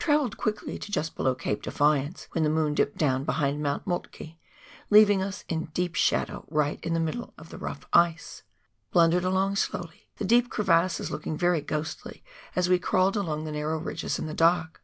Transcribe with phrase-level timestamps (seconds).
[0.00, 4.34] Travelled quickly to just below Cape Defiance, when the moon dipped down behind Mount Moltke,
[4.90, 8.42] leaving us in deep shadow right in the middle of the rough ice.
[8.90, 12.24] Blundered along slowly, the deep crevasses looking very ghostly
[12.56, 14.82] as we crawled along the narrow ridges in the dark.